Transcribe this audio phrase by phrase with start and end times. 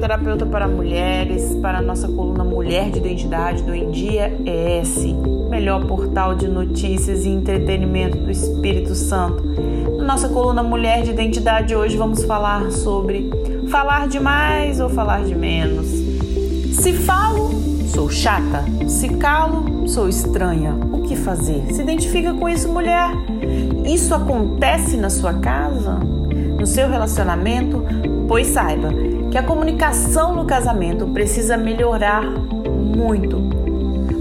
[0.00, 5.04] terapeuta para mulheres, para a nossa coluna Mulher de Identidade do Endia ES,
[5.50, 9.44] melhor portal de notícias e entretenimento do Espírito Santo.
[9.98, 13.30] Na nossa coluna Mulher de Identidade hoje vamos falar sobre
[13.68, 15.86] falar demais ou falar de menos.
[16.72, 17.50] Se falo,
[17.86, 18.64] sou chata.
[18.88, 20.74] Se calo, sou estranha.
[20.92, 21.74] O que fazer?
[21.74, 23.10] Se identifica com isso, mulher?
[23.84, 25.98] Isso acontece na sua casa?
[26.58, 27.84] No seu relacionamento?
[28.26, 33.40] Pois saiba que a comunicação no casamento precisa melhorar muito,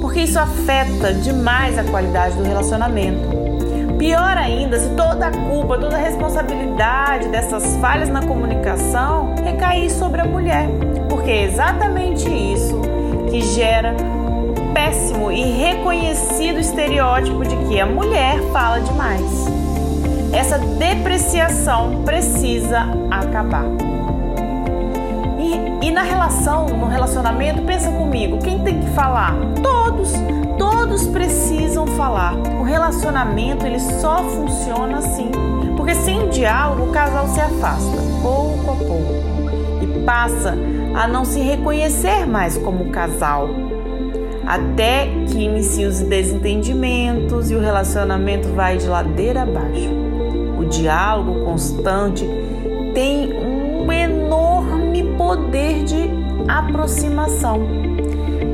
[0.00, 3.36] porque isso afeta demais a qualidade do relacionamento.
[3.98, 10.20] Pior ainda, se toda a culpa, toda a responsabilidade dessas falhas na comunicação recair sobre
[10.20, 10.68] a mulher,
[11.08, 12.80] porque é exatamente isso
[13.30, 19.46] que gera o péssimo e reconhecido estereótipo de que a mulher fala demais.
[20.32, 23.95] Essa depreciação precisa acabar.
[25.46, 29.32] E, e na relação, no relacionamento, pensa comigo, quem tem que falar?
[29.62, 30.12] Todos,
[30.58, 32.34] todos precisam falar.
[32.58, 35.30] O relacionamento ele só funciona assim,
[35.76, 39.14] porque sem diálogo o casal se afasta pouco a pouco
[39.80, 40.56] e passa
[40.94, 43.48] a não se reconhecer mais como casal.
[44.44, 49.90] Até que inicie os desentendimentos e o relacionamento vai de ladeira abaixo.
[50.58, 52.24] O diálogo constante
[52.94, 54.85] tem um enorme
[55.16, 56.10] poder de
[56.48, 57.60] aproximação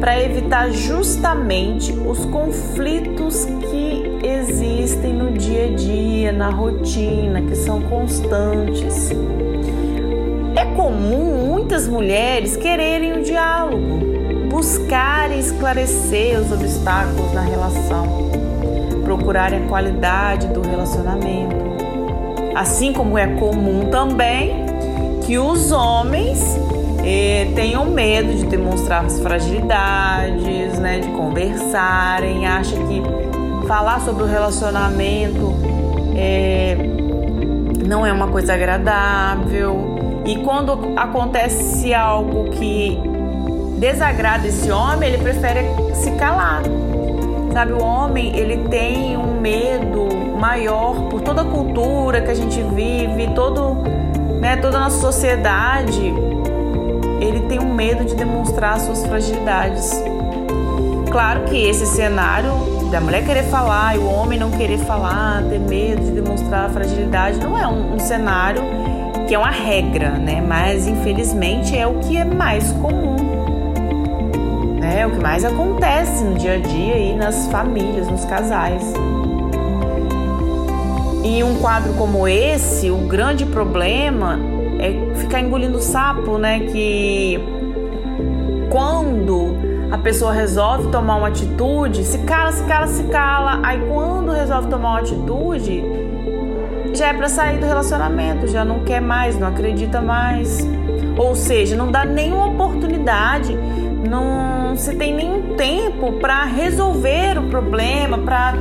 [0.00, 7.80] para evitar justamente os conflitos que existem no dia a dia, na rotina, que são
[7.82, 9.10] constantes.
[10.56, 14.00] É comum muitas mulheres quererem o diálogo,
[14.50, 18.28] buscarem esclarecer os obstáculos na relação,
[19.04, 21.54] procurarem a qualidade do relacionamento.
[22.56, 24.61] Assim como é comum também
[25.32, 26.38] que os homens
[27.02, 33.02] eh, tenham medo de demonstrar as fragilidades, né, de conversarem, acha que
[33.66, 35.54] falar sobre o relacionamento
[36.14, 36.76] eh,
[37.88, 40.22] não é uma coisa agradável.
[40.26, 43.00] E quando acontece algo que
[43.78, 45.60] desagrada esse homem, ele prefere
[45.94, 46.60] se calar.
[47.54, 52.62] Sabe, o homem ele tem um medo maior por toda a cultura que a gente
[52.74, 53.82] vive, todo,
[54.42, 56.12] né, toda a nossa sociedade
[57.20, 59.92] ele tem um medo de demonstrar suas fragilidades.
[61.10, 62.50] Claro que esse cenário
[62.90, 66.68] da mulher querer falar e o homem não querer falar, ter medo de demonstrar a
[66.70, 68.60] fragilidade, não é um, um cenário
[69.28, 70.40] que é uma regra, né?
[70.40, 73.16] Mas infelizmente é o que é mais comum.
[74.80, 75.02] Né?
[75.02, 78.82] É o que mais acontece no dia a dia e nas famílias, nos casais.
[81.24, 84.38] E um quadro como esse, o grande problema
[84.80, 86.60] é ficar engolindo sapo, né?
[86.60, 87.40] Que
[88.70, 89.56] quando
[89.92, 93.60] a pessoa resolve tomar uma atitude, se cala, se cala, se cala.
[93.62, 95.84] Aí quando resolve tomar uma atitude,
[96.94, 100.66] já é para sair do relacionamento, já não quer mais, não acredita mais.
[101.16, 103.56] Ou seja, não dá nenhuma oportunidade,
[104.08, 108.54] não se tem nenhum tempo para resolver o problema, para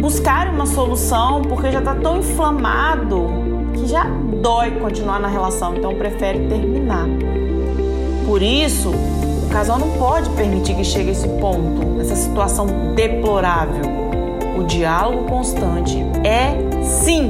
[0.00, 3.26] buscar uma solução, porque já está tão inflamado
[3.74, 4.04] que já
[4.40, 7.06] dói continuar na relação, então prefere terminar.
[8.26, 13.82] Por isso, o casal não pode permitir que chegue a esse ponto, essa situação deplorável.
[14.58, 17.28] O diálogo constante é sim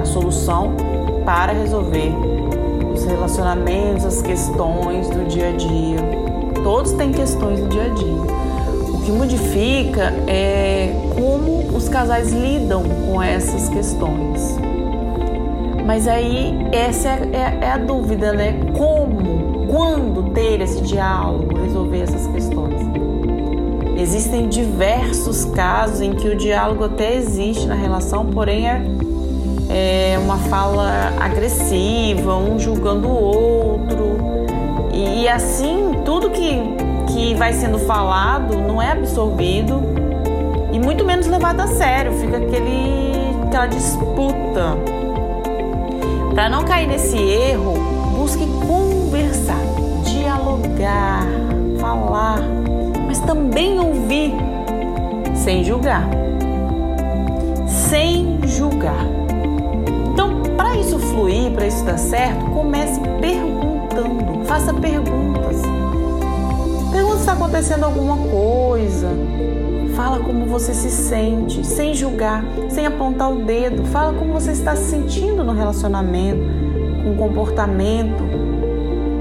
[0.00, 0.74] a solução
[1.24, 2.12] para resolver
[2.92, 5.98] os relacionamentos, as questões do dia a dia.
[6.62, 8.53] Todos têm questões do dia a dia.
[9.04, 14.56] Que modifica é como os casais lidam com essas questões.
[15.84, 18.54] Mas aí essa é, é, é, a dúvida, né?
[18.76, 22.80] Como, quando ter esse diálogo, resolver essas questões?
[23.96, 28.82] Existem diversos casos em que o diálogo até existe na relação, porém é,
[29.68, 34.16] é uma fala agressiva, um julgando o outro.
[34.92, 36.62] E assim, tudo que,
[37.14, 39.80] que vai sendo falado não é absorvido
[40.72, 43.12] e muito menos levado a sério, fica aquele,
[43.46, 44.76] aquela disputa
[46.34, 47.74] para não cair nesse erro,
[48.16, 49.60] busque conversar,
[50.04, 51.24] dialogar,
[51.78, 52.40] falar,
[53.06, 54.34] mas também ouvir,
[55.36, 56.08] sem julgar.
[57.68, 59.06] Sem julgar.
[60.12, 65.13] Então, para isso fluir, para isso dar certo, comece perguntando, faça perguntas.
[67.54, 69.10] Acontecendo alguma coisa,
[69.94, 73.84] Fala como você se sente, sem julgar, sem apontar o dedo.
[73.84, 76.42] Fala como você está se sentindo no relacionamento,
[77.04, 78.24] com o comportamento,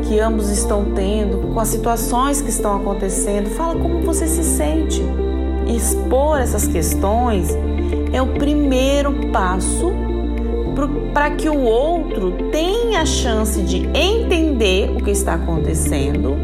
[0.02, 3.52] que ambos estão tendo, com as situações que estão acontecendo.
[3.52, 5.04] Fala como você se sente.
[5.68, 7.56] Expor essas questões
[8.12, 9.94] é o primeiro passo
[11.14, 16.36] para que o outro tenha a chance de entender o que está acontecendo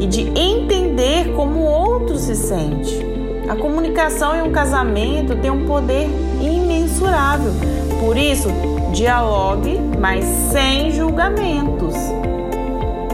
[0.00, 3.06] e de entender como o outro se sente.
[3.48, 6.08] A comunicação em um casamento tem um poder
[6.40, 7.52] imensurável.
[8.00, 8.48] Por isso,
[8.92, 11.94] dialogue, mas sem julgamentos.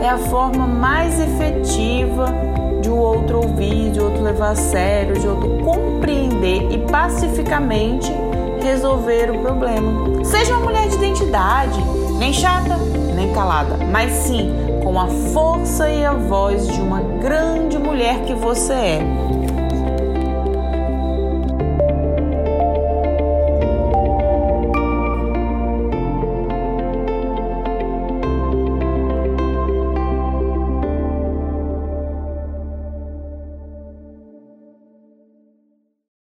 [0.03, 2.27] É a forma mais efetiva
[2.83, 6.79] de o outro ouvir, de o outro levar a sério, de o outro compreender e
[6.91, 8.13] pacificamente
[8.61, 10.25] resolver o problema.
[10.25, 11.79] Seja uma mulher de identidade,
[12.19, 12.77] nem chata,
[13.15, 14.53] nem calada, mas sim
[14.83, 19.44] com a força e a voz de uma grande mulher que você é.